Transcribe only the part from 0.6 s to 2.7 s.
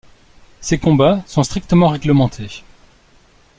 Ces combats sont strictement réglementés.